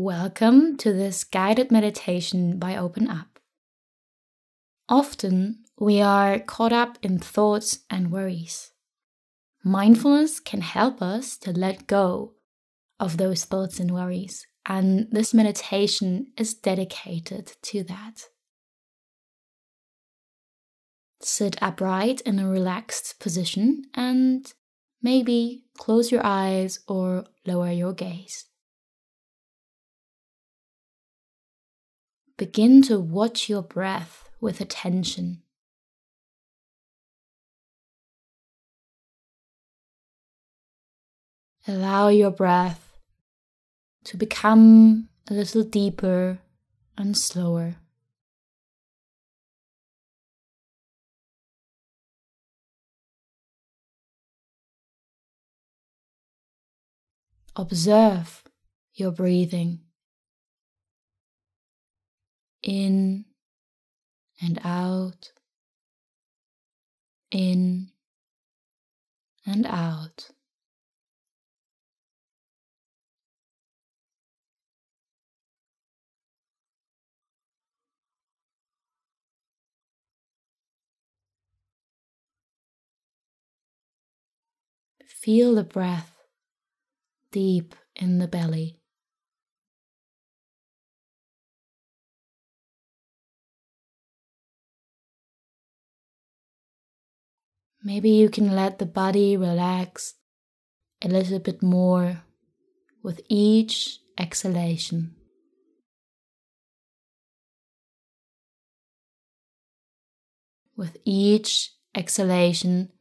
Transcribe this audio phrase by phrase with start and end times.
[0.00, 3.26] Welcome to this guided meditation by OpenUp.
[4.88, 8.70] Often we are caught up in thoughts and worries.
[9.64, 12.34] Mindfulness can help us to let go
[13.00, 18.26] of those thoughts and worries, and this meditation is dedicated to that.
[21.20, 24.52] Sit upright in a relaxed position and
[25.02, 28.47] maybe close your eyes or lower your gaze.
[32.38, 35.42] Begin to watch your breath with attention.
[41.66, 42.96] Allow your breath
[44.04, 46.38] to become a little deeper
[46.96, 47.74] and slower.
[57.56, 58.44] Observe
[58.94, 59.80] your breathing
[62.68, 63.24] in
[64.42, 65.32] and out,
[67.30, 67.88] in
[69.46, 70.28] and out.
[85.06, 86.12] Feel the breath
[87.32, 88.77] deep in the belly.
[97.88, 100.12] Maybe you can let the body relax
[101.00, 102.22] a little bit more
[103.02, 105.16] with each exhalation.
[110.76, 112.92] With each exhalation,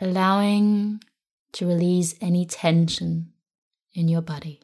[0.00, 1.04] allowing
[1.52, 3.32] to release any tension
[3.94, 4.60] in your body.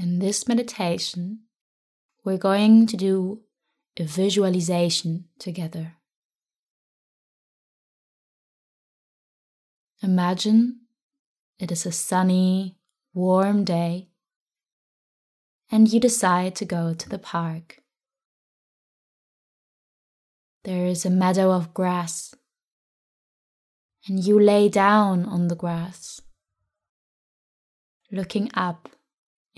[0.00, 1.40] In this meditation,
[2.24, 3.40] we're going to do
[3.98, 5.94] a visualization together.
[10.00, 10.82] Imagine
[11.58, 12.78] it is a sunny,
[13.12, 14.10] warm day,
[15.68, 17.80] and you decide to go to the park.
[20.62, 22.36] There is a meadow of grass,
[24.06, 26.20] and you lay down on the grass,
[28.12, 28.90] looking up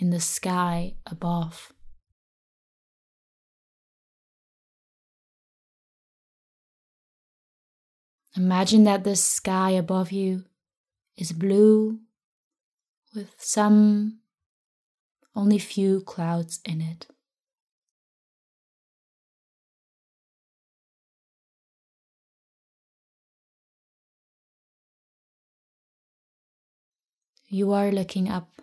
[0.01, 1.75] in the sky above.
[8.35, 10.45] Imagine that the sky above you
[11.17, 12.01] is blue
[13.15, 14.21] with some
[15.37, 17.07] only few clouds in it.
[27.49, 28.63] You are looking up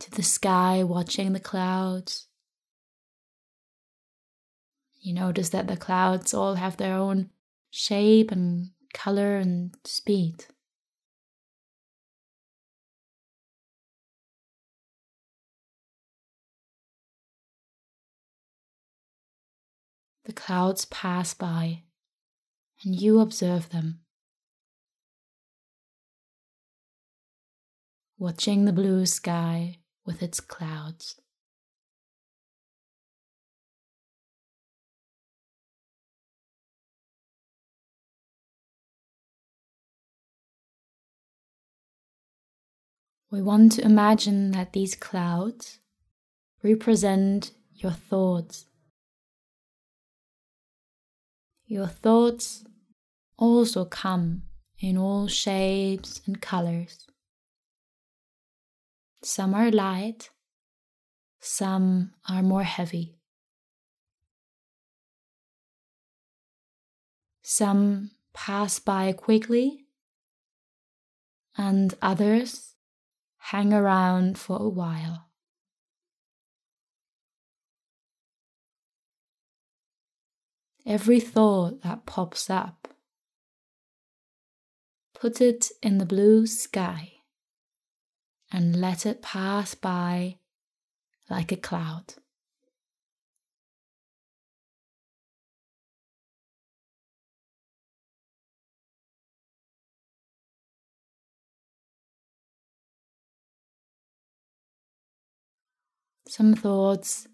[0.00, 2.26] to the sky, watching the clouds.
[5.00, 7.30] You notice that the clouds all have their own
[7.70, 10.44] shape and color and speed.
[20.24, 21.82] The clouds pass by
[22.84, 24.00] and you observe them.
[28.18, 31.20] Watching the blue sky with its clouds.
[43.30, 45.78] We want to imagine that these clouds
[46.64, 48.66] represent your thoughts.
[51.66, 52.64] Your thoughts
[53.36, 54.42] also come
[54.80, 57.06] in all shapes and colors.
[59.22, 60.30] Some are light,
[61.40, 63.18] some are more heavy.
[67.42, 69.84] Some pass by quickly,
[71.56, 72.74] and others
[73.36, 75.26] hang around for a while.
[80.86, 82.88] Every thought that pops up,
[85.12, 87.19] put it in the blue sky
[88.52, 90.36] and let it pass by
[91.28, 92.14] like a cloud.
[106.26, 107.26] Some thoughts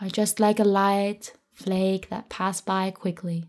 [0.00, 3.44] are just like a light flake that pass by quickly.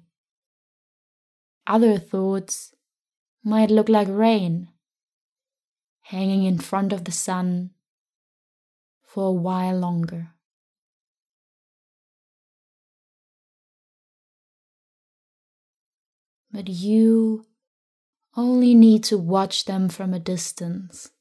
[1.66, 2.74] Other thoughts
[3.44, 4.70] might look like rain
[6.10, 7.70] hanging in front of the sun
[9.04, 10.30] for a while longer.
[16.52, 17.46] But you
[18.36, 21.12] only need to watch them from a distance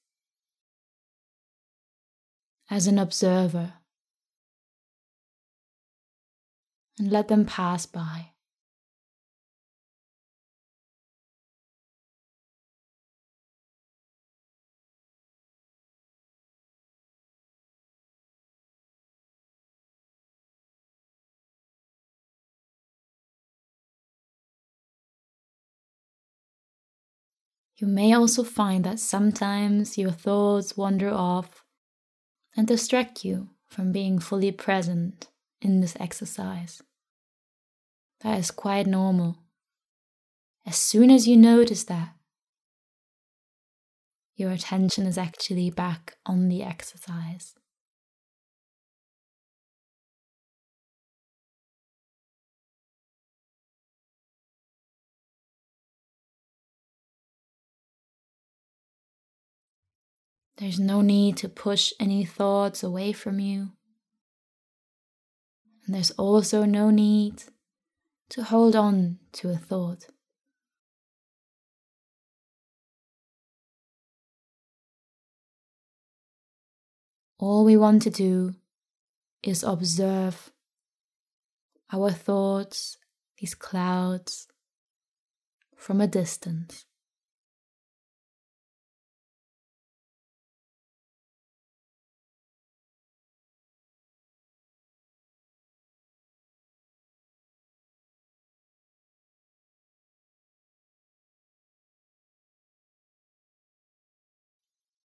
[2.71, 3.75] as an observer
[6.99, 8.31] and let them pass by.
[27.79, 31.65] You may also find that sometimes your thoughts wander off
[32.57, 35.29] and distract you from being fully present
[35.61, 36.83] in this exercise.
[38.23, 39.39] That is quite normal.
[40.67, 42.15] As soon as you notice that,
[44.35, 47.55] your attention is actually back on the exercise.
[60.59, 63.71] There's no need to push any thoughts away from you.
[65.87, 67.45] And there's also no need
[68.31, 70.07] to hold on to a thought.
[77.39, 78.57] All we want to do
[79.45, 80.51] is observe
[81.93, 82.99] our thoughts,
[83.39, 84.49] these clouds,
[85.77, 86.88] from a distance.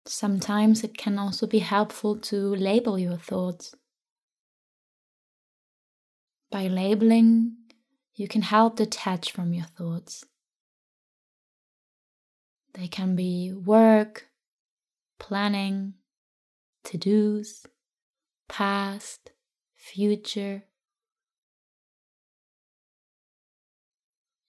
[0.10, 3.76] Sometimes it can also be helpful to label your thoughts.
[6.50, 7.58] By labeling,
[8.16, 10.24] you can help detach from your thoughts.
[12.74, 14.28] They can be work,
[15.20, 15.96] planning,
[16.86, 17.66] to dos,
[18.48, 19.32] past,
[19.76, 20.64] future.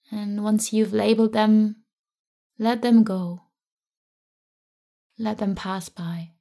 [0.09, 1.83] And once you've labeled them,
[2.57, 3.48] let them go.
[5.21, 6.31] Let them pass by.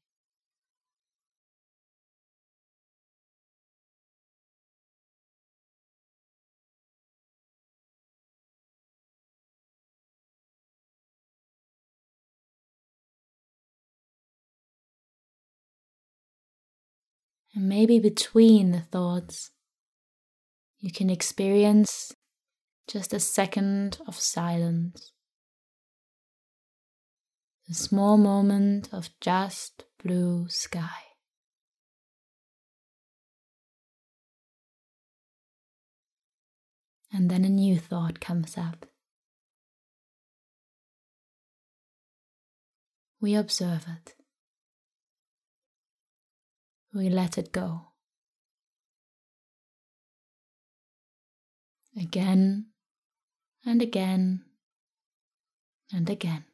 [17.52, 19.50] And maybe between the thoughts,
[20.78, 22.12] you can experience
[22.86, 25.12] just a second of silence
[27.70, 31.02] a small moment of just blue sky.
[37.12, 38.86] And then a new thought comes up.
[43.20, 44.14] We observe it.
[46.94, 47.88] We let it go.
[52.00, 52.66] Again
[53.64, 54.44] and again
[55.92, 56.48] and again.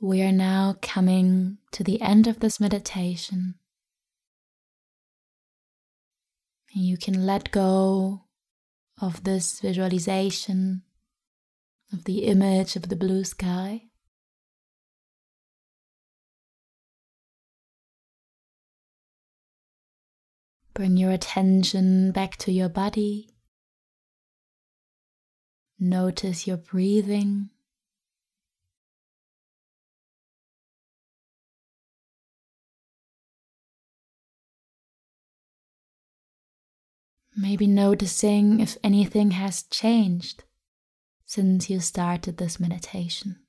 [0.00, 3.54] We are now coming to the end of this meditation.
[6.70, 8.24] You can let go
[9.00, 10.82] of this visualization
[11.92, 13.84] of the image of the blue sky.
[20.74, 23.30] Bring your attention back to your body.
[25.80, 27.48] Notice your breathing.
[37.38, 40.44] Maybe noticing if anything has changed
[41.26, 43.40] since you started this meditation.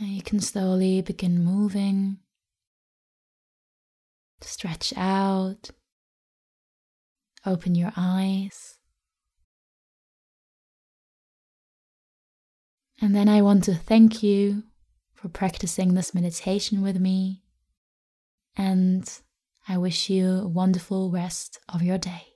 [0.00, 2.18] Now you can slowly begin moving,
[4.40, 5.70] stretch out,
[7.44, 8.78] open your eyes.
[13.00, 14.62] And then I want to thank you
[15.26, 17.42] for practicing this meditation with me.
[18.56, 19.10] And
[19.68, 22.35] I wish you a wonderful rest of your day.